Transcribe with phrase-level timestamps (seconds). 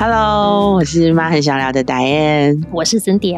[0.00, 3.36] Hello，我是妈很想聊的 Diane，我是 Cindy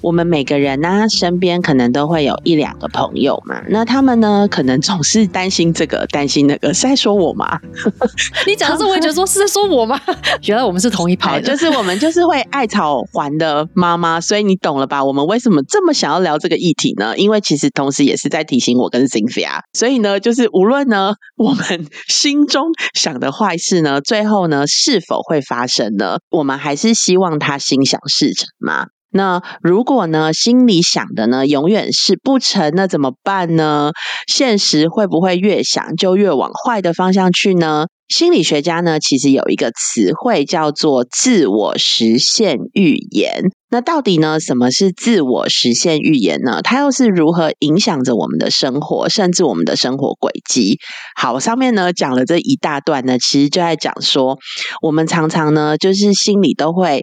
[0.00, 7.60] 我们每个人呢，身边可能都会有一两个朋友嘛，那他们呢，可能总是担心这个，担心那个，是在说我吗？
[8.46, 10.00] 你讲的时候，我也觉得说是在说我吗？
[10.46, 15.04] 原来我们是同一派，就是我们就是会爱草环的妈妈，所以你懂了吧？
[15.04, 17.16] 我们为什么这么想要聊这个议题呢？
[17.18, 25.90] 因为其实同时也是在提醒我跟 Cynthia，所以呢，就是无论呢，我们心中想的坏事呢，最后呢，是否会发生？
[25.96, 28.86] 呢，我们还是希望他心想事成嘛。
[29.12, 33.90] 那如果呢，心里想的呢，永远是不成，那怎么办呢？
[34.26, 37.86] 现实会不会越想就越往坏的方向去呢？
[38.08, 43.44] 心理学家呢，其实有一个词汇叫做自我实现预言。
[43.70, 46.60] 那到底呢，什么是自我实现预言呢？
[46.62, 50.78] 它又是如何影响着我们的生活，甚至我们的生活轨迹？
[51.14, 54.38] 好，上面呢讲了这一大段呢，其实就在讲说，
[54.82, 57.02] 我们常常呢，就是心里都会。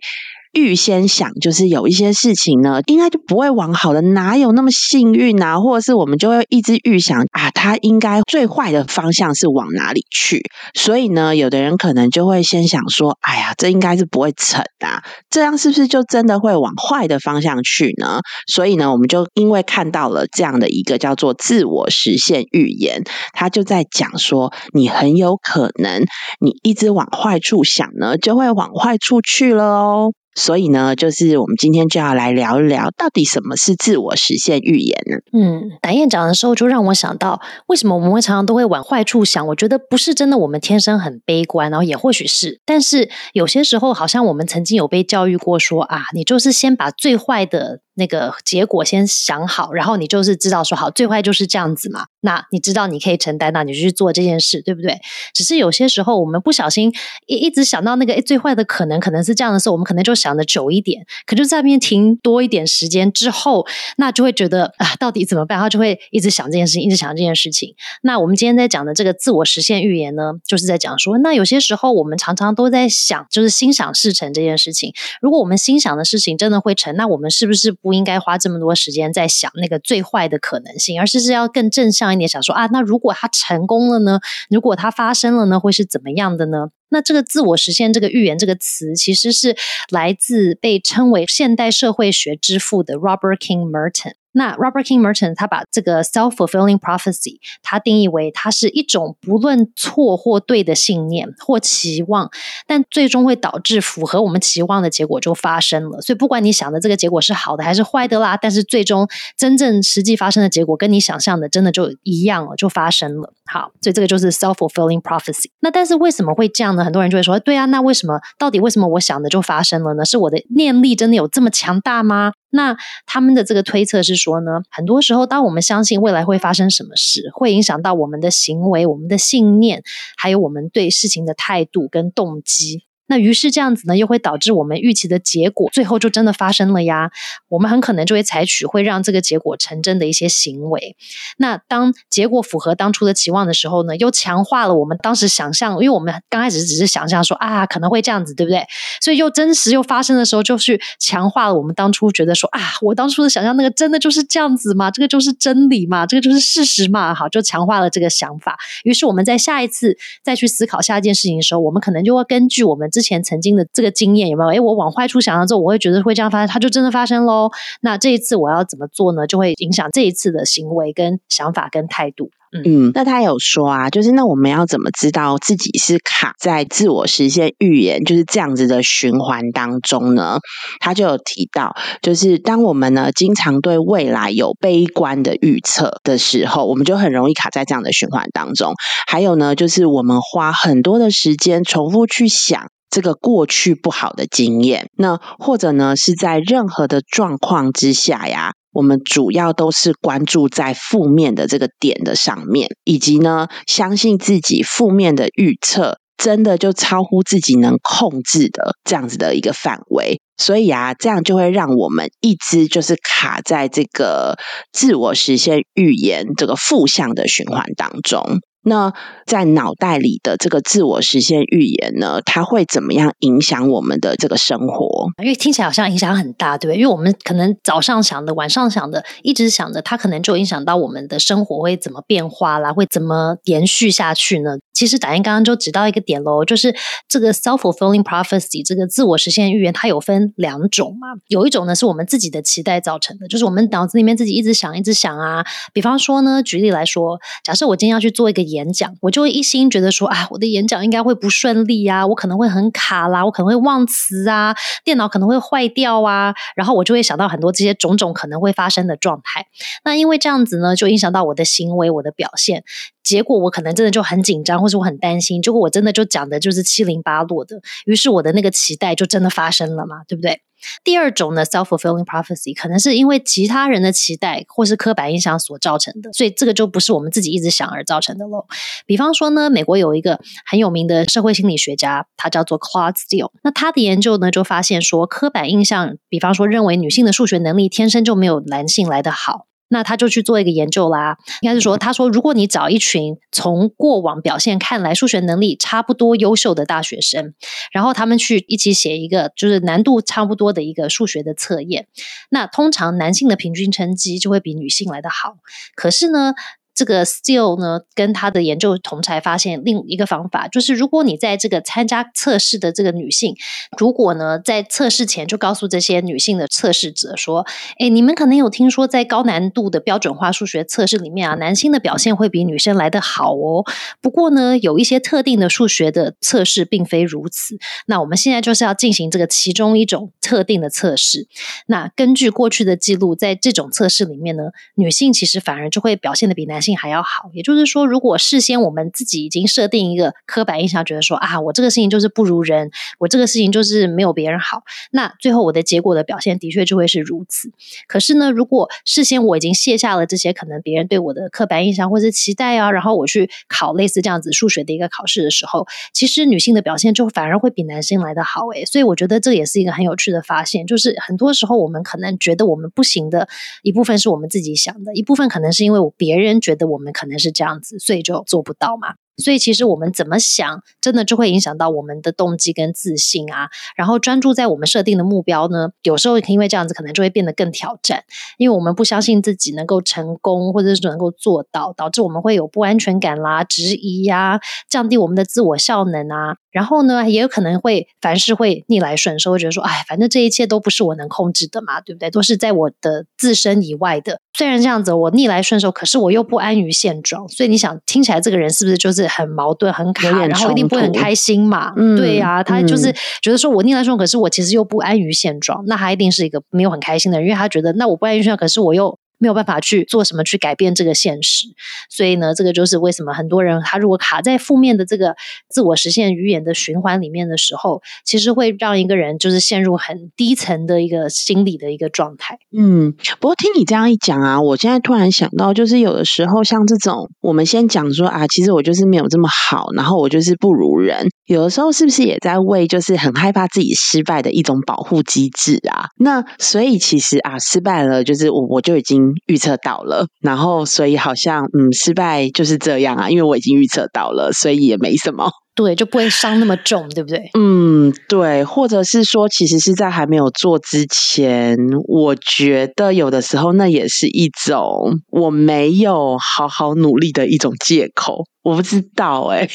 [0.57, 5.59] 预先想，就是有一些事情呢，应该就不会往好的，哪有那么幸运啊？
[5.59, 10.41] 或者是我们就会一直预想啊，他应该最坏的方向是往哪里去？
[10.73, 18.21] 所以呢，有的人可能就会先想说，哎呀，这应该是不会成的，这样是不是就真的会往坏的方向去呢？
[18.47, 26.03] 所以呢，我们就因为看到了这样的一个叫做自我实现预言，他就在讲说，你很有可能，
[26.39, 30.13] 你一直往坏处想呢，就会往坏处去了哦。
[30.37, 35.17] 所以呢，就是我们今天就要来聊一聊，到底什么是自我实现预言呢？
[35.33, 39.47] 嗯，白燕讲的时候，就让我想到，为什么我们会常常都会往坏处想？
[39.47, 47.81] 我觉得不是真的，我们天生很悲观，然后也或许是，但是有些时候，好像我们曾经有被教育过，说啊，你就是先把最坏的。
[47.97, 52.05] 那个结果先想好，然后你就是知道说好，最坏就是这样子嘛。
[52.21, 54.99] 那你知道你可以承担，那你就去做这件事，对不对？
[55.33, 56.93] 只是有些时候我们不小心
[57.25, 63.65] 一一直想到那个最坏的可能可能是这样的时候，我们可能就想的久一点，可就在那边停多一点时间之后，
[63.97, 65.57] 那就会觉得啊，到底怎么办？
[65.57, 67.73] 他就会一直想这件事情，一直想这件事情。
[68.03, 74.93] 那我们今天在讲的这个自我实现预言呢，就是在讲说，那有些时候我们常常都在想，就是心想事成这件事情。
[75.19, 77.77] 如果我们心想的事情真的会成，那我们是不是？
[77.86, 84.19] 不不应该花这么多时间在想那个最坏的可能性，而是是要更正向一点，想说啊，那如果它成功了呢？
[84.49, 85.57] 如果它发生了呢？
[85.57, 86.67] 会是怎么样的呢？
[86.89, 89.55] 那这个自我实现这个预言这个词，其实是
[89.89, 94.15] 来自被称为现代社会学之父的 Robert King Merton。
[94.37, 102.29] 那 Robert King Merton 他把这个 self-fulfilling prophecy 他定义为它是一种不论错或对的信念或期望，
[102.67, 105.99] 但最终会导致符合我们期望的结果就发生了。
[106.01, 113.33] 所以不管你想的这个结果是好的还是坏的啦，但是最终真正实际发生的结果跟你想象的真的就一样了，就发生了。
[113.45, 115.49] 好，所以这个就是 self-fulfilling prophecy。
[115.61, 116.85] 那但是为什么会这样呢？
[116.85, 120.05] 很多人就会说，对啊，那为什么到底为什么我想的就发生了呢？
[120.05, 122.33] 是我的念力真的有这么强大吗？
[122.49, 122.75] 那
[123.05, 129.83] 他们的这个推测是说呢，很多时候，当我们相信未来会发生什么事，会影响到我们的行为、我们的信念，
[130.15, 132.86] 还有我们对事情的态度跟动机。
[133.07, 137.09] 那于是这样子呢，又会导致我们预期的结果最后就真的发生了呀。
[137.49, 140.95] 我们很可能就会采取会让这个结果成真的一些行为。
[141.37, 148.65] 那当结果符合当初的期望的时候呢，又强化了我们当时想象，因为我们刚开始只是想象说啊可能会这样子，对不对？
[149.01, 158.57] 所以又真实又发生的时候，就是强化了我们当初觉得说啊，我当初的想象那个真的就是这样子嘛，这个就是真理嘛，这个就是事实嘛，好，就强化了这个想法。
[158.83, 162.89] 于是我们在下一次再去思考下一件事情的时候，我们可能就会根据我们。
[162.97, 164.49] 之前曾经的这个经验有没有？
[164.49, 167.51] 哎，我往坏处想了之后，我会觉得会这样发生，它就真的发生喽。
[167.81, 169.27] 那这一次我要怎么做呢？
[169.27, 172.31] 就会影响这一次的行为、跟想法、跟态度。
[172.65, 180.39] 嗯，那他有说啊，就是那我们要怎么知道自己是卡在自我实现预言就是这样子的循环当中呢？
[180.79, 188.73] 他就有提到，就是当我们呢经常对未来有悲观的预测的时候，我们就很容易卡在这样的循环当中。
[189.07, 192.71] 还有呢，就是我们花很多的时间重复去想。
[192.89, 214.35] 这个过去不好的经验，那或者呢是在任何的状况之下呀，我们主要都是关注在负面的这个点的上面，以及呢相信自己负面的预测真的就超乎自己能控制的这样子的一个范围，所以啊，这样就会让我们一直就是卡在这个
[214.71, 218.39] 自我实现预言这个负向的循环当中。
[218.67, 218.93] 那
[219.25, 225.07] 在脑袋里的这个自我实现预言呢，它会怎么样影响我们的这个生活？
[225.23, 226.81] 因为听起来好像影响很大，对不对？
[226.81, 234.57] 因为我们可能早上想的、晚上想的、一直想的，它可能就影响到我们的生活会怎么变化啦，会怎么延续下去呢？
[234.77, 236.75] 其实打印刚刚就指到一个点喽，就是
[237.07, 241.07] 这个 self-fulfilling prophecy 这个自我实现预言，它有分两种嘛。
[241.29, 245.43] 有一种呢是我们自己的期待造成的，就是我们脑子里面自己一直想、一直想啊。
[245.73, 259.47] 比方说呢，举例来说，假设我今天要去做一个演讲，我就会一心觉得说，啊，我的演讲应该会不顺利啊，我可能会很卡啦，我可能会忘词啊，电脑可能会坏掉啊，然后我就会想到很多这些种种可能会发生的状态。
[259.83, 262.63] 那因为这样子呢，就影响到我的行为、我的表现。
[263.07, 265.41] 结果我可能真的就很紧张，或是我很担心。
[265.41, 270.41] 结果我真的就讲的就是七零八落的，于是我的那个期待就真的发生了嘛，对不对？
[270.83, 278.45] 第二种呢，self-fulfilling prophecy，可能是因为其他人的期待或是刻板印象所造成的，所以这个就不是我们自己一直想而造成的喽。
[278.85, 283.31] 比方说呢，美国有一个很有名的社会心理学家，他叫做 Claude Steele。
[283.43, 289.45] 那他的研究呢，就发现说，刻板印象，比方说认为女性的数学能力天生就没有男性来的好。
[289.69, 297.33] 那他就去做一个研究啦，应该是说，他说，如果你找一群从过往表现看来数学能力差不多优秀的大学生，
[297.71, 301.87] 然后他们去一起写一个就是难度差不多的一个数学的测验，
[302.29, 305.37] 那通常男性的平均成绩就会比女性来的好，
[305.75, 306.33] 可是呢。
[306.77, 313.35] 这个 Still 呢，跟他的研究同才发现另一个方法，就是如果你在这个参加测试的这个女性，
[313.79, 317.47] 如果呢在测试前就告诉这些女性的测试者说，
[317.79, 323.65] 哎，你们可能有听说在高难度的标准化数学测试里面啊，男性的表现会比女生来得好哦。
[323.99, 327.57] 不过呢，有一些特定的数学的测试并非如此。
[327.87, 331.27] 那我们现在就是要进行这个其中一种特定的测试。
[331.65, 336.66] 那根据过去的记录，在这种测试里面呢，女性其实反而就会表现的比男性。
[336.67, 347.49] 性还要好，也就是说，如果事先我们自己已经设定一个刻板印象，觉得说啊，我这个事情就是不如人，我这个事情就是没有别人好，那最后我的结果的表现的确就会是如此。
[347.87, 358.65] 可是呢，如果事先我已经卸下了这些可能别人对我的刻板印象或者期待啊，然后我去考类似这样子数学的一个考试的时候，其实女性的表现就反而会比男性来的好诶。
[358.65, 363.29] 所以我觉得这也是一个很有趣的发现，就是很多时候我们可能觉得我们不行的
[363.63, 366.56] 一部分是我们自己想的，一部分可能是因为我别人觉得。
[366.65, 368.95] 我们可能是这样子，所以就做不到嘛。
[369.17, 373.49] 所以其实我们怎么想，真的就会影响到我们的动机跟自信啊。
[373.75, 378.03] 然后专注在我们设定的目标呢，有时候因为这样子，可能就会变得更挑战，
[378.37, 386.37] 因为我们不相信自己能够成功，或者是能够做到，导致我们会有不安全感啦、质疑呀，降低我们的自我效能啊。
[386.51, 392.09] 然后呢，也有可能会凡事会逆来顺受，会觉得说，哎，反正这一切都不是我能控制的嘛，对不对？
[392.09, 394.19] 都是在我的自身以外的。
[394.35, 397.27] 虽然这样子，我逆来顺受，可是我又不安于现状。
[397.29, 401.73] 所以你想，听起来这个人是不是就是很矛盾、很卡，然后一定不会很开心嘛？
[401.95, 408.97] 对呀，他就是觉得说我逆来顺受，可是我其实又不安于现状，那他一定是一个没有很开心的人，因为他觉得，那我不安于现状，可是我又。
[409.19, 411.45] 没有办法去做什么去改变这个现实，
[411.89, 415.15] 所以呢，这个就是为什么很多人他如果卡在负面的这个
[415.49, 422.37] 自我实现语言的循环里面的时候，其实会让一个人就是陷入很低层的一个心理的一个状态。
[422.55, 435.89] 嗯，不过听你这样一讲啊，我现在突然想到，就是有的时候像这种，我们先讲说啊，其实我就是没有这么好，然后我就是不如人，有的时候是不是也在为就是很害怕自己失败的一种保护机制啊？
[435.97, 439.06] 那所以其实啊，失败了就是我我就已经。
[439.27, 447.29] 预测到了，然后所以好像嗯，失败就是这样啊，因为我已经预测到了，所以也没什么，对，就不会伤那么重，对不对？
[447.33, 459.47] 嗯，对，或者是说，其实是在还没有做之前，我觉得有的时候那也是一种我没有好好努力的一种借口，我不知道哎。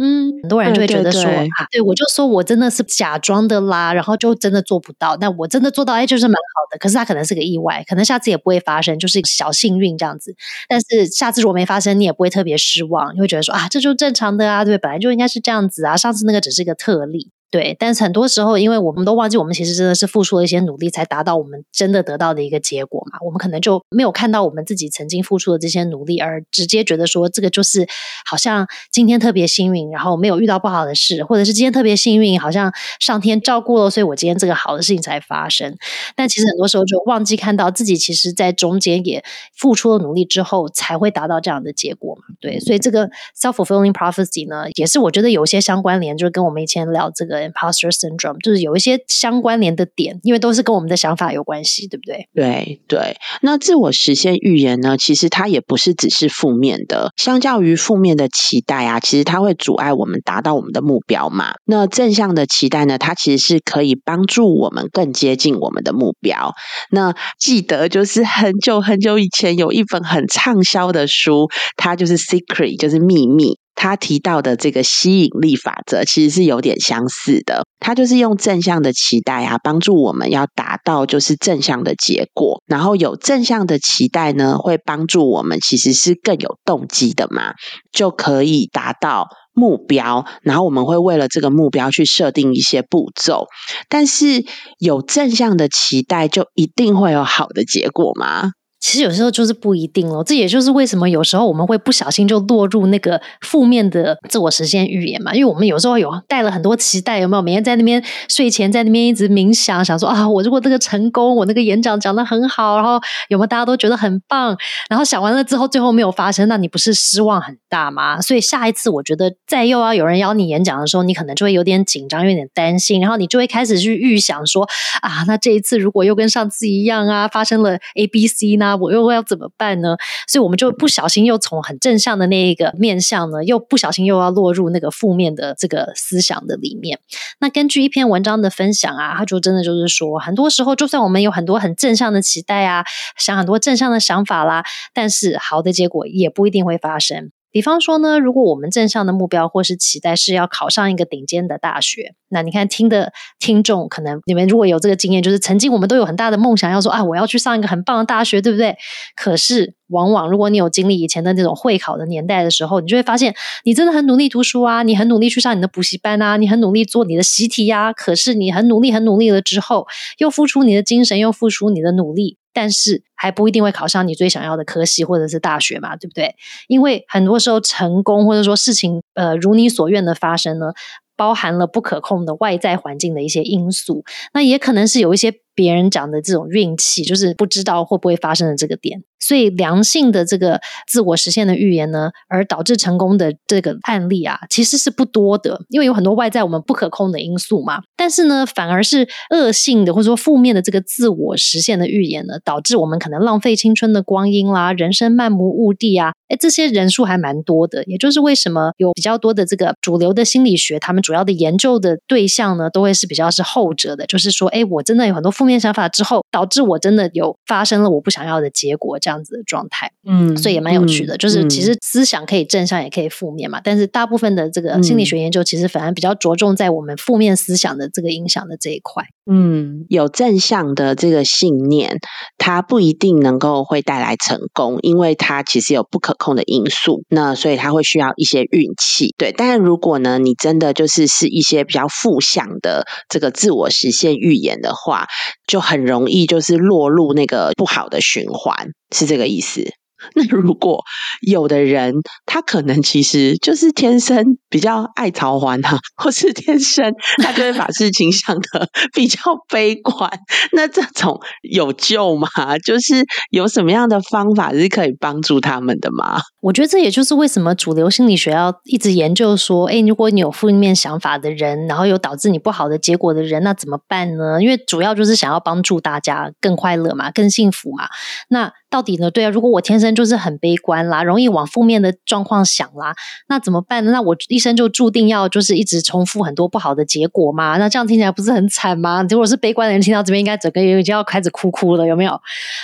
[0.00, 5.16] 嗯，很多人就会觉得说啊，对我就说我真的是假装的啦，然后就真的做不到。
[5.20, 6.78] 那我真的做到，哎，就是蛮好的。
[6.78, 10.36] 可是他可能是个意外，可能下次也不会发生，就是小幸运这样子。
[10.68, 15.96] 但是下次如果没发生，你也不会特别失望，你会觉得说啊，这就正常的啊，对，本来就应该是这样子啊。
[15.96, 17.32] 上次那个只是一个特例。
[17.50, 23.18] 对，但是很多时候，因为我们都忘记，我们其实真的是付出了一些努力，才达到我们真的得到的一个结果嘛。
[23.24, 27.86] 我们可能就没有看到我们自己曾经付出的这些努力，而直接觉得说这个就是
[28.26, 35.74] 好像今天特别幸运，然后没有遇到不好的事，或者是今天特别幸运，好像上天照顾了，所以我今天这个好的事情才发生。
[36.14, 39.24] 但其实很多时候就忘记看到自己其实在中间也
[39.56, 42.24] 付出了努力之后，才会达到这样的结果嘛。
[42.42, 43.08] 对，所以这个
[43.40, 47.37] self-fulfilling prophecy 呢，也是我觉得有些相关联，就是跟我们以前聊这个。
[47.40, 52.28] Imposter syndrome 就是有一些相关联的点，因为都是跟我们的想法有关系，对不对？
[52.34, 53.16] 对对。
[53.42, 54.96] 那自我实现预言呢？
[54.96, 61.54] 其实它也不是只是负面的，相较于负面的期待啊，其实它会阻碍我们达到我们的目标嘛。
[61.64, 62.98] 那正向的期待呢？
[62.98, 66.52] 它其实是可以帮助我们更接近我们的目标。
[66.90, 73.58] 那记得就是很久很久以前有一本很畅销的书，它就是 Secret，就是秘密。
[73.80, 77.62] 他提到的这个吸引力法则其实是有点相似的。
[77.78, 82.60] 他就是用正向的期待啊，帮助我们要达到就是正向的结果。
[82.66, 87.52] 然后有正向的期待呢，会帮助我们其实是更有动机的嘛，
[87.92, 90.26] 就可以达到目标。
[90.42, 93.46] 然后我们会为了这个目标去设定一些步骤。
[93.88, 94.44] 但是
[94.80, 98.50] 有正向的期待，就一定会有好的结果吗？
[98.80, 105.34] 其实有时候就是不一定了，这也就是为什么有时候我们会不小心就落入那个负面的自我实现预言嘛。
[105.34, 107.42] 因为我们有时候有带了很多期待，有没有？
[107.42, 114.56] 每天在那边睡前在那边一直冥想，想说啊，我如果这个成功，我那个演讲讲的很好，然后有没有大家都觉得很棒？
[114.88, 118.20] 然后想完了之后，最后没有发生，那你不是失望很大吗？
[118.20, 124.68] 所以下一次我觉得再又要有人邀你演讲的时候，你可能就会有点紧张，有点担心，然后你就会开始去预想说
[125.02, 128.67] 啊，那这一次如果又跟上次一样啊，发生了 A、B、C 呢？
[128.76, 129.96] 我又要怎么办呢？
[130.26, 136.98] 所以我们就不小心又从很正向的那一个面向呢，又不小心又要落入那个负面的这个思想的里面。
[137.40, 142.84] 那根据一篇文章的分享啊，他就真的就是说，很多时候就算我们有很多很正向的期待啊，
[143.16, 147.30] 想很多正向的想法啦，但是好的结果也不一定会发生。
[147.58, 158.76] 比方说呢，如果我们正向的目标或是期待是要考上一个顶尖的大学，那你看听的听众可能你们如果有这个经验，就是曾经我们都有很大的梦想，要说啊，我要去上一个很棒的大学，对不对？
[159.16, 167.92] 可是往往如果你有经历以前的那种会考的年代的时候，你就会发现，你真的很努力读书啊，你很努力去上你的补习班啊，你很努力做你的习题呀。
[167.92, 169.86] 可是你很努力很努力了之后，
[170.18, 172.36] 又付出你的精神，又付出你的努力。
[172.52, 176.34] 但是还不一定会考上你最想要的科系或者是大学嘛，对不对？
[176.66, 180.72] 因为很多时候成功或者说事情呃如你所愿的发生呢，
[181.16, 184.02] 包含了不可控的外在环境的一些因素，
[184.34, 189.02] 那也可能是有一些别人讲的这种运气，就是不知道会不会发生的这个点。
[189.18, 197.82] 所以良性的这个自我实现的预言呢，而导致成功的这个案例啊，其实是不多的，因为有很多外在我们不可控的因素嘛。
[197.96, 206.12] 但是呢，反而是恶性的或者说负面的这个自我实现的预言呢，导致我们可能浪费青春的光阴啦，人生漫无目的啊。
[206.28, 218.96] 哎，这些人数还蛮多的，也就是为什么有比较多的这个主流的心理学，他们主要的研究的对象呢，都会是比较是后者的，就是说，哎，我真的有很多负面想法之后，导致我真的有发生了我不想要的结果。
[219.00, 223.60] 这样子的状态，嗯，所以也蛮有趣的，就是其实思想可以正向，也可以负面嘛。
[223.62, 229.04] 但是大部分的这个心理学研究，其实反而比较着重在我们负面思想的这个影响的这一块。
[229.30, 231.98] 嗯，有正向的这个信念，
[232.38, 237.02] 它不一定能够会带来成功，因为它其实有不可控的因素。
[237.10, 239.30] 那所以它会需要一些运气，对。
[239.30, 245.06] 但是如果呢，你真的就是是一些比较负向的这个自我实现预言的话，
[245.46, 248.68] 就很容易就是落入那个不好的循环。
[248.94, 249.70] 是这个意思。
[250.14, 250.82] 那如果
[251.22, 251.94] 有的人
[252.26, 260.10] 他可能其实就是天生比较爱桃花哈，或是天生他就会把事情想的 比较悲观，
[260.52, 262.28] 那这种有救吗？
[262.64, 266.20] 就是有什么样的方法是可以帮助他们的吗？
[266.40, 274.40] 我觉得这也就是为什么主流心理学要一直研究说，哎，如果你有负面想法的人，然后有导致你不好的结果的人，那怎么办呢？
[274.40, 277.88] 因为主要就是想要帮助大家更快乐嘛，更幸福嘛。
[278.28, 279.10] 那到底呢？
[279.10, 282.94] 对啊，如果我天生就是很悲观啦，容易往负面的状况想啦，
[283.28, 283.90] 那怎么办呢？
[283.92, 287.56] 那我一生就注定要就是一直重复很多不好的结果吗？
[287.56, 289.04] 那这样听起来不是很惨吗？
[289.08, 292.20] 如果是悲观的人听到这边，应该整个人已经要开始哭哭了，有没有？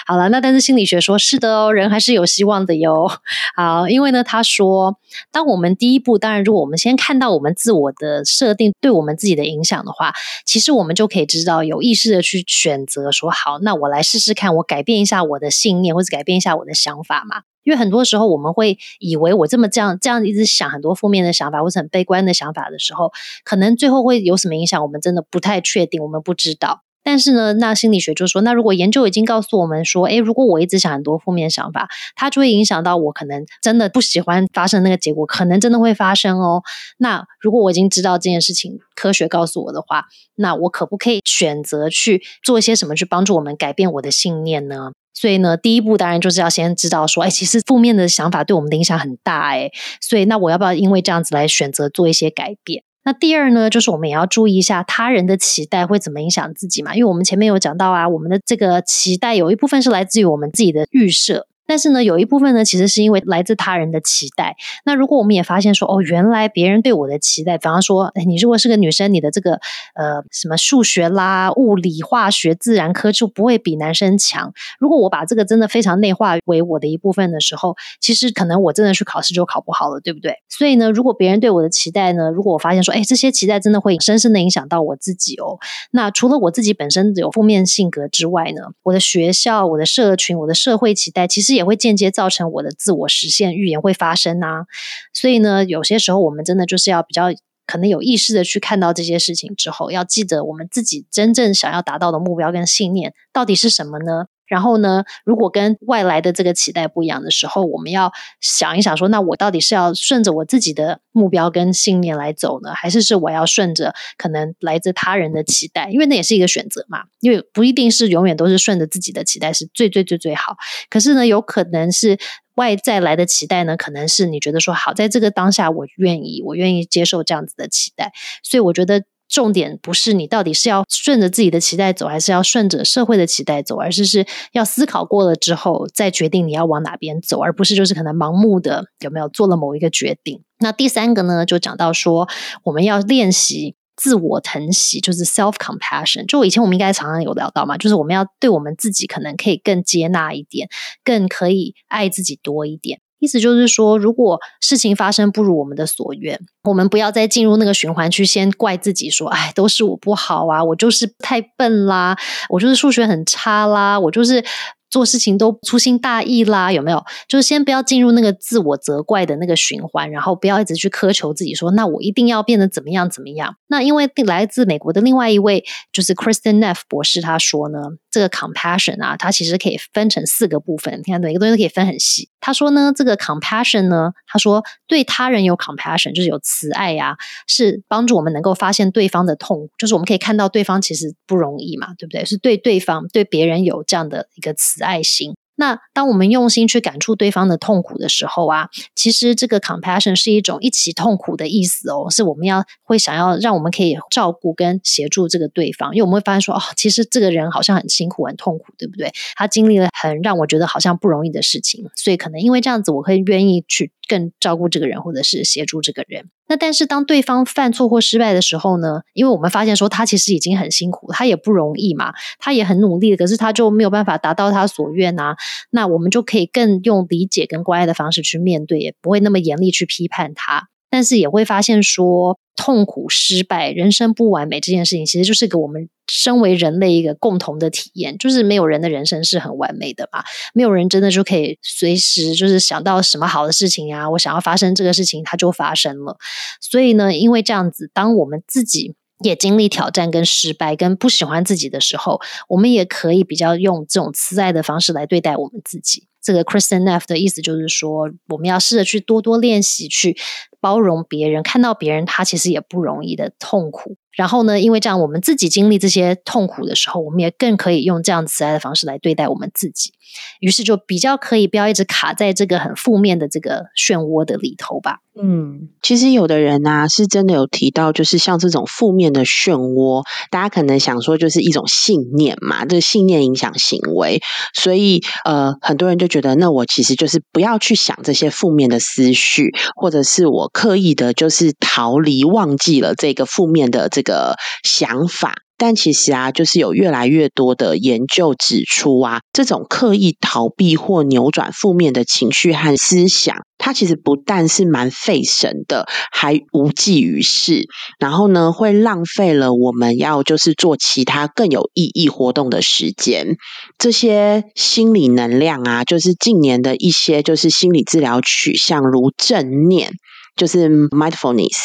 [0.06, 3.10] 好了，那但是心理学说是的哦，人还是有希望的哟。
[3.56, 4.98] 好，因为呢，他说，
[5.32, 10.12] 当我们第一步，当然，如果我们先看到我们自我的设定对我们自己的影响的话，
[10.44, 15.93] 其实我们就可以知道，有意识的去选择说，好，那我来试试看，我改变一下我的信念。
[15.94, 17.42] 或者改变一下我的想法嘛？
[17.62, 23.10] 因为很多时候我们会以为我这么这样这样一直想很多负面的想法或者很悲观的想法的时候，
[23.42, 24.82] 可能最后会有什么影响？
[24.82, 26.82] 我们真的不太确定，我们不知道。
[27.06, 36.62] 但是呢，那心理学就说，那如果研究已经告诉我们说，诶，如果我一直想很多负面想法，它就会影响到我可能真的不喜欢发生那个结果，可能真的会发生哦。
[36.96, 44.92] 那如果我已经知道这件事情，科学告诉我的话，那我可不可以选择去做一些什么去帮助我们改变我的信念呢？
[45.24, 52.82] 所以呢，第一步当然就是要先知道说，哎，其实负面的想法对我们的影响很大，哎，所以那我要不要因为这样子来选择做一些改变？
[53.04, 56.94] 那第二呢，就是我们也要注意一下他人的期待会怎么影响自己嘛？
[56.94, 61.46] 因为我们前面有讲到啊，我们的这个期待有一部分是来自于我们自己的预设。
[61.66, 64.56] 但是呢，有一部分呢，其实是因为来自他人的期待。
[64.84, 69.54] 那如果我们也发现说，哦，原来别人对我的期待，比方说，哎你如果是个女生，你的这个
[69.94, 74.52] 呃什么数学啦、物理、化学、自然科就不会比男生强。
[74.78, 80.34] 如果我把这个真的非常内化为我的一部分的时候，其实可能我真的去考试就考不好了，对不对？
[80.48, 85.58] 所以呢，如果别人对我的期待呢，如果我发现说，哎，这些期待真的会深深的影响到我自己哦。
[85.90, 94.66] 那除了我自己本身有负面性格之外呢，我的学校、我的社群、我的社会期待，其实也会间接造成我的自我实现预言会发生啊。
[95.12, 97.26] 所以呢，有些时候我们真的就是要比较
[97.66, 104.26] 可能有意识的去看到这些事情之后，要记得我们自己真正想要达到的目标跟信念到底是什么呢？
[104.54, 115.90] 然后呢，如果跟外来的这个期待不一样的时候，我们要想一想说，那我到底是要顺着我自己的目标跟信念来走呢，还是是我要顺着可能来自他人的期待？
[115.90, 120.56] 因为那也是一个选择嘛，因为不一定是永远都是顺着自己的期待是最最最最好。
[120.88, 122.16] 可是呢，有可能是
[122.54, 128.12] 外在来的期待呢，可能是你觉得说好，在这个当下我愿意，我愿意接受这样子的期待。
[128.44, 129.02] 所以我觉得。
[129.34, 140.44] 重点不是你到底是要顺着自己的期待走，还是要顺着社会的期待走，而是是要思考过了之后再决定你要往哪边走，而不是就是可能盲目的有没有做了某一个决定。
[140.60, 142.28] 那第三个呢，就讲到说
[142.62, 146.26] 我们要练习自我疼惜，就是 self compassion。
[146.26, 150.68] 就以前我们应该常常有聊到嘛，就是我们要对我们自己可能可以更接纳一点，
[151.02, 153.00] 更可以爱自己多一点。
[153.24, 162.16] 意思就是说，如果事情发生不如我们的所愿，我们不要再进入那个循环去先怪自己，说：“哎，都是我不好啊，我就是太笨啦，
[162.50, 164.44] 我就是数学很差啦，我就是。”
[164.90, 167.02] 做事情都粗心大意啦，有没有？
[167.26, 173.56] 就是先不要进入那个自我责怪的那个循环，然后不要一直去苛求自己，说那我一定要变得怎么样怎么样。
[173.66, 177.80] 那因为来自美国的另外一位就是 Kristen Neff 博士，他说呢，
[178.14, 181.02] 这个 compassion 啊，它其实可以分成四个部分。
[181.04, 182.28] 你看每个东西都可以分很细。
[182.38, 187.16] 他说呢，这个 compassion 呢，他说对他人有 compassion，就是有慈爱呀，
[187.48, 192.24] 是帮助我们能够发现对方的痛，就是我们可以看到对方其实不容易嘛，对不对？
[192.24, 194.84] 是对对方对别人有这样的一个慈。
[194.84, 195.34] 爱心。
[195.56, 209.12] 那当我们用心去感触对方的痛苦的时候啊，其实这个 compassion 是一种一起痛苦的意思哦，是我们要会想要让我们可以照顾跟协助这个对方，因为我们会发现说，哦，其实这个人好像很辛苦、很痛苦，对不对？
[209.36, 216.30] 他经历了很让我觉得好像不容易的事情，所以可能因为这样子，我会愿意去更照顾这个人，或者是协助这个人。
[216.46, 219.00] 那但是当对方犯错或失败的时候呢？
[219.14, 225.36] 因为我们发现说他其实已经很辛苦，他也不容易嘛，他也很努力，可是他就没有办法达到他所愿啊。
[225.70, 230.68] 那我们就可以更用理解跟关爱的方式去面对，也不会那么严厉去批判他。
[230.90, 238.16] 但是也会发现说，痛苦、失败、人生不完美这件事情，其实就是给我们身为人类一个共同的体验。
[238.16, 246.16] 就是没有人的人生是很完美的嘛，没有人真的就可以随时就是想到什么好的事情呀，我想要发生这个事情，它就发生了。
[246.60, 256.06] 所以呢，因为这样子，当我们自己也经历挑战、跟失败、跟不喜欢自己的时候，我们也可以比较用这种慈爱的方式来对待我们自己。
[256.22, 260.16] 这个 Kristen Neff 的意思就是说，我们要试着去多多练习，去
[260.64, 263.98] 包容别人，看到别人他其实也不容易的痛苦。
[264.16, 269.92] 然后呢，因为这样，我们自己经历这些痛苦的时候，我们也更可以用这样慈爱的方式来对待我们自己。
[270.38, 274.98] 于是就比较可以不要一直卡在这个很负面的这个漩涡的里头吧。
[275.20, 284.20] 嗯，其实有的人呢，是真的有提到，就是像这种负面的漩涡，大家可能想说就是一种信念嘛，这个信念影响行为，
[284.54, 295.34] 所以呃，很多人就觉得，那我其实就是不要去想这些负面的思绪，或者是我刻意的，就是逃离、忘记了这个负面的这个想法。
[295.56, 307.68] 但其实啊，就是有越来越多的研究指出啊，这种刻意逃避或扭转负面的情绪和思想，它其实不但是蛮费神的，还无济于事。
[308.00, 313.36] 然后呢，会浪费了我们要就是做其他更有意义活动的时间。
[313.78, 319.92] 这些心理能量啊，就是近年的一些就是心理治疗取向，如正念。
[320.36, 321.56] 就是 mindfulness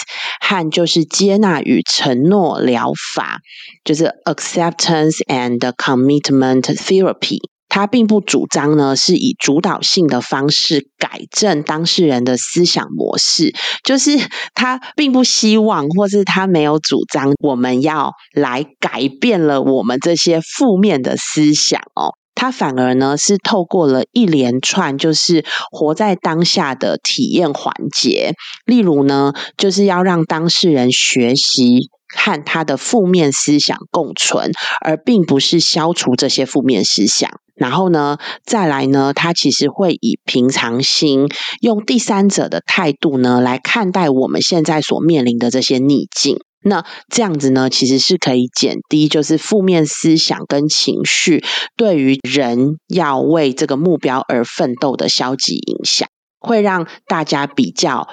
[0.42, 3.40] 和就是接纳与承诺疗法，
[3.84, 7.38] 就是 acceptance and commitment therapy。
[7.72, 13.54] 它并不主张呢是以主导性的方式改正当事人的思想模式，
[13.84, 14.18] 就是
[14.56, 22.16] 他并不希望，或是他没有主张我们要来改变了我们这些负面的思想哦。
[22.39, 28.32] 他反而呢是透过了一连串就是活在当下的体验环节，
[28.65, 34.52] 例如呢就是要让当事人学习和他的负面思想共存，
[34.86, 37.30] 而并不是消除这些负面思想。
[37.56, 41.28] 然后呢，再来呢，他其实会以平常心，
[41.60, 46.38] 用第三者的态度呢来看待我们现在所面临的这些逆境。
[46.62, 51.43] 那这样子呢，其实是可以减低就是负面思想跟情绪
[51.78, 58.10] 对于人要为这个目标而奋斗的消极影响，会让大家比较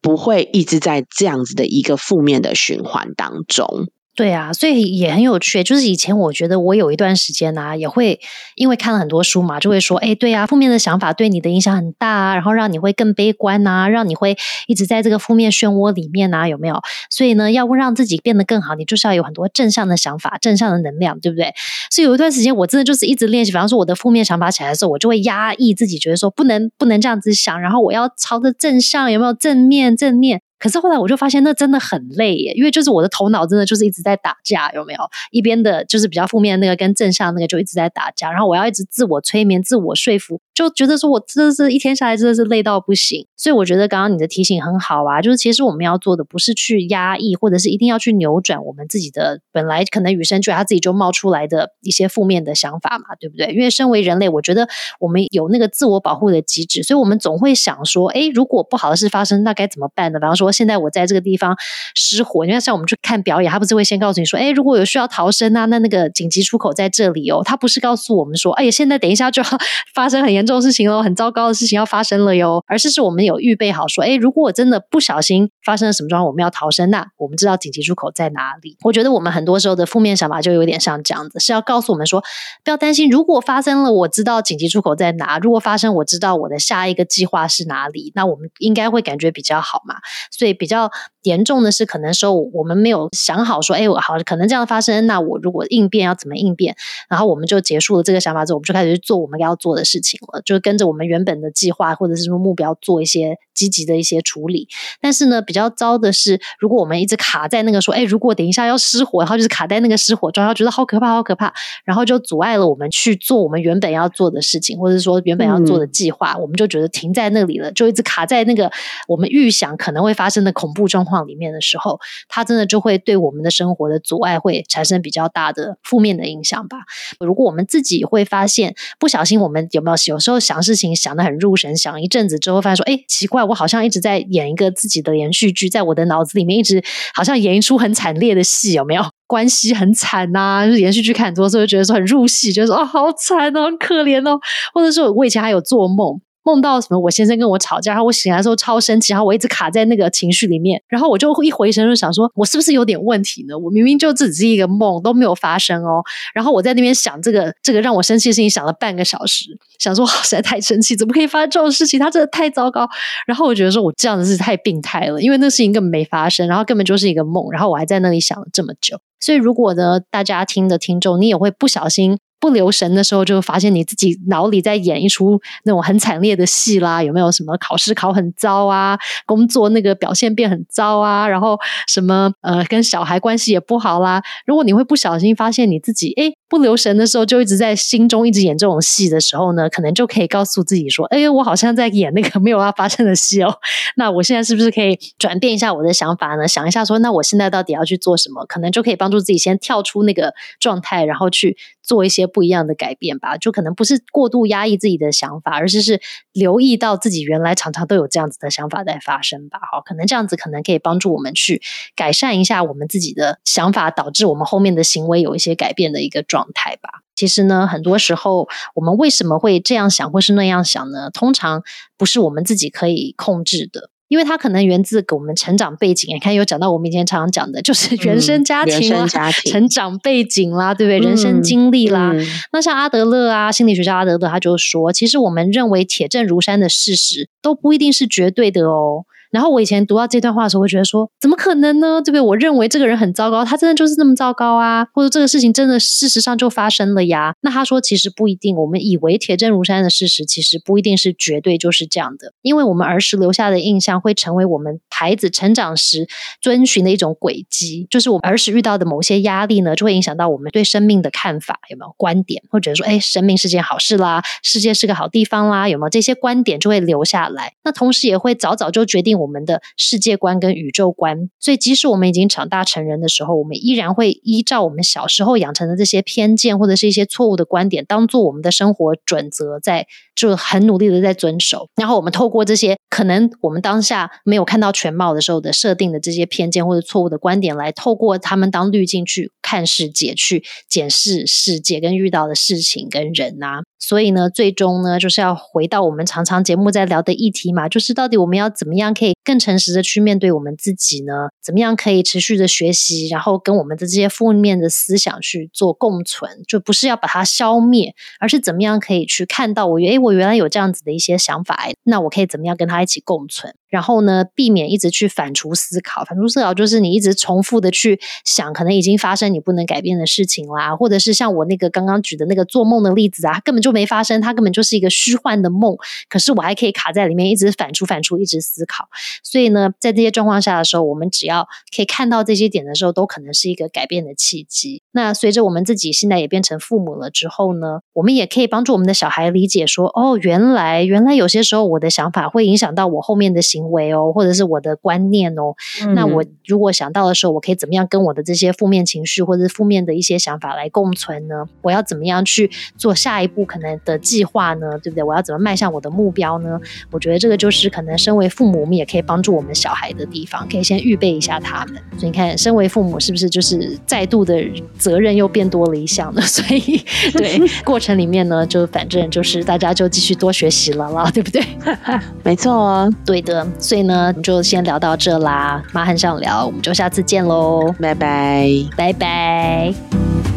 [0.00, 3.88] 不会一直在这样子的一个负面的循环当中。
[4.18, 5.62] 对啊，所以也很有趣。
[5.62, 8.18] 就是以前我觉得我有一段时间呢，也会
[8.56, 16.80] 因为看了很多书嘛，就会说，哎，对啊，负面的想法对你的影响很大啊，然后让你会更悲观呐，让你会一直在这个负面漩涡里面呐，有没有？
[17.08, 21.54] 所以呢，要让自己变得更好，你就是要有很多正向的想法、正向的能量，对不对？
[21.88, 23.52] 所以有一段时间，我真的就是一直练习。
[23.52, 30.42] 比方说，我的负面想法起来的时候，我就会压抑自己，觉得说不能不能这样子想，然后我要朝着正向，有没有正面正面？
[30.58, 35.00] 可是后来我就发现，那真的很累耶，因为就是我的头脑真的就是一直在打架，有没有？
[35.30, 43.24] 一边的就是比较负面那个，跟正向那个就一直在打架，然后我要一直自我催眠、自我说服，就觉得说我真的是一天下来真的是累到不行。
[43.36, 53.52] 所以我觉得刚刚你的提醒很好啊，就是其实我们要做的不是去压抑，或者是一定要去扭转我们自己的本来可能与生俱来他自己就冒出来的一些负面的想法嘛，对不对？
[53.52, 54.68] 因为身为人类，我觉得
[54.98, 60.18] 我们有那个自我保护的机制，所以我们总会想说，哎，如果不好的事发生，那该怎么办呢？
[60.18, 61.56] 比方说，现在我在这个地方
[61.94, 67.42] 失火，因为像我们去看表演，他不是会先告诉你说，哎，如果有需要逃生啊，那那个紧急出口在这里哦。
[67.44, 69.48] 他不是告诉我们说，哎呀，现在等一下就要
[69.94, 74.02] 发生很严重的事情喽，很糟糕的事情要发生了哟，而是是我们有预备好说。
[74.02, 78.76] 哎，如果我真的不小心发生了什么状况，我们要逃生，那我们知道紧急出口在哪里。
[78.82, 82.20] 我觉得我们很多时候的负面想法就有点像这样子，是要告诉我们说，
[82.64, 88.10] 不要担心，如果发生了，我知道紧急出口在哪；如果发生，我知道我的下一个计划是哪里。
[88.14, 89.96] 那我们应该会感觉比较好嘛。
[90.30, 90.90] 所以比较
[91.22, 96.74] 严重的是，可能说我们没有想好说，哎，我好可能这样发生，那我如果应变要怎么应变？
[97.08, 103.98] 然后我们就结束了这个想法之后，我们就开始去做我们要做的事情了，就是跟着我们原本的计划或者是说目标做一些积极的。
[103.98, 104.68] 一些处理，
[105.00, 111.52] 但是呢，比较糟的是，如果我们一直卡在那个说，哎，如果等一下要失火，然后就是卡在那个失火状态，觉得好可怕，好可怕，
[111.84, 118.70] 然后就阻碍了我们去做我们原本要做的事情，或者说原本要做的计划，我们就觉得停在那里了，就一直卡在那个
[119.08, 126.78] 我们预想可能会发生的恐怖状况里面的时候，它真的就会对我们的生活的阻碍会产生比较大的负面的影响吧。
[127.18, 133.78] 如果我们自己会发现，不小心我们有没有有时候想事情想的很入神，想一阵子之后发现说，哎，奇怪，我好像。
[133.78, 136.82] 一直在演一个自己的连续剧，在我的脑子里面一直
[137.14, 139.02] 好像演一出很惨烈的戏，有没有？
[139.26, 144.38] 关系很惨呐，就是连续剧看很多，次，就觉得说很入戏，觉得说哦好惨哦，很可怜哦，
[144.74, 146.20] 或者说我以前还有做梦。
[146.48, 146.98] 梦到什么？
[146.98, 153.58] 我先生跟我吵架，然后我醒来的时候超生气，然后我一直卡在那个情绪里面，然后我就一回神就想说，我是不是有点问题呢？
[153.58, 156.02] 我明明就只是一个梦，都没有发生哦。
[156.32, 159.44] 然后我在那边想这个这个让我生气的事情，想了半个小时，
[159.78, 162.00] 想说实在太生气，怎么可以发生这种事情？
[162.00, 162.88] 他真的太糟糕。
[163.26, 168.98] 然后我觉得说我这样子是太病态了，因为那事情根本没发生，然后根本就是一个梦，然后我还在那里想了这么久。
[169.20, 172.18] 所以如果呢，大家听的听众，你也会不小心。
[172.40, 177.02] 不留神的时候，就发现你自己脑里在演一出那种很惨烈的戏啦。
[177.02, 178.98] 有没有什么考试考很糟啊？
[179.26, 181.26] 工作那个表现变很糟啊？
[181.28, 184.22] 然后什么呃，跟小孩关系也不好啦？
[184.46, 193.54] 如果你会不小心发现你自己哎不留神的时候，就一直在心中一直演这种戏的时候呢，可能就可以告诉自己说：哎，我好像在演那个没有要发生的戏哦。
[193.96, 196.46] 那我现在是不是可以转变一下我的想法呢？
[196.46, 198.44] 想一下说，那我现在到底要去做什么？
[198.46, 201.56] 可能就可以帮助自己先跳出那个状态，然后去
[201.88, 202.28] 做一些。
[202.28, 205.98] 不一样的改变吧，就可能不是过度压抑自己的想法，而是是
[206.34, 209.58] 留意到自己原来常常都有这样子的想法在发生吧。
[209.72, 211.62] 好，可能这样子可能可以帮助我们去
[211.96, 216.90] 改善一下我们自己的想法，导致我们后面的行为有一些改变的一个状态吧。
[217.16, 221.10] 其实呢，很多时候我们为什么会这样想或是那样想呢？
[221.10, 221.62] 通常
[221.96, 223.90] 不是我们自己可以控制的。
[224.08, 229.06] 因为它可能源自给我们成长背景，你看有讲到我们以前常常讲的，就是原生家庭啦、
[229.44, 230.98] 成长背景啦，对不对？
[230.98, 232.12] 人生经历啦。
[232.52, 239.04] 那像阿德勒啊，心理学家阿德勒他就说，其实我们认为铁证如山的事实，都不一定是绝对的哦。
[239.30, 242.00] 然后我以前读到这段话的时候，会觉得说，怎么可能呢？
[242.02, 242.20] 对不对？
[242.20, 244.86] 我认为这个人很糟糕，他真的就是那么糟糕啊？
[244.94, 247.34] 或者这个事情真的事实上就发生了呀？
[247.42, 248.56] 那他说，其实不一定。
[248.56, 252.32] 我们以为铁证如山的事实，其实不一定是绝对就是这样的。
[252.42, 256.08] 因为我们儿时留下的印象，会成为我们孩子成长时
[256.40, 257.86] 遵循的一种轨迹。
[257.90, 262.42] 就是我们儿时遇到的某些压力呢，就会影响到我们对生命的看法，有没有观点？
[262.48, 267.52] 会觉得说，哎，生命是件好事啦，世界是个好地方啦，有没有这些观点就会留下来？
[267.64, 269.17] 那同时也会早早就决定。
[269.18, 271.30] 我们的世界观跟宇宙观。
[271.40, 281.68] 所以，即使我们已经长大成人的时候，我们依然会依照我们小时候养成的这些偏见或者是一些错误的观点，当做我们的生活准则，在就很努力的在遵守。
[281.76, 293.62] 然后，我们透过这些可能我们当下没有看到全貌的时候的设定的这些偏见或者错误的观点，来透过他们当滤镜去看世界，去检视世界跟遇到的事情跟人啊。
[293.78, 301.28] 所以呢，最终呢，就是要回到我们常常节目在聊的议题嘛，就是到底我们要怎么样可以更诚实的去面对我们自己呢？
[301.42, 306.30] 怎么样可以持续的学习，然后跟我们的这些负面的思想去做共存？
[306.46, 313.54] 就不是要把它消灭，而是怎么样可以去看到我，诶，我原来有这样子的一些想法，那我可以怎么样跟他一起共存？
[313.68, 316.04] 然后呢，避免一直去反刍思考。
[316.04, 325.76] 反刍思考就是你一直重复的去想，可能已经发生你不能改变的事情啦，或者是像我那个刚刚举的那个做梦的例子啊，根本就没发生，它根本就是一个虚幻的梦。
[326.08, 328.88] 可是我还可以卡在里面，一直反刍、反刍，一直思考。
[329.22, 334.82] 所以呢，在这些状况下的时候，我们只要可以看到这些点的时候，都可能是一个改变的契机。
[334.92, 343.57] 那随着我们自己现在也变成父母了之后呢，我们也可以帮助我们的小孩理解说，哦，原来原来有些时候我的想法会影响到我后面的行。
[343.58, 345.54] 行为哦，或者是我的观念哦，
[345.94, 351.44] 那我如果想到的时候，我可以怎么样跟我的这些负面情绪或者是负面的一些想法来共存呢？
[351.62, 354.78] 我要怎么样去做下一步可能的计划呢？
[354.82, 355.02] 对不对？
[355.02, 356.60] 我要怎么迈向我的目标呢？
[356.92, 361.74] 我觉得这个就是可能身为父母，我们也可以帮助我们小孩的地方，可以先预备一下他们。
[361.98, 364.34] 所以你看，身为父母是不是就是再度的
[364.78, 366.20] 责任又变多了一项呢？
[366.28, 371.42] 所以对过程里面呢，就反正就是大家就继续多学习了啦，对不对？
[372.22, 373.46] 没错哦，对的。
[373.58, 375.62] 所以呢，就先聊到这啦。
[375.72, 380.27] 妈很想聊，我们就下次见喽，拜拜，拜拜。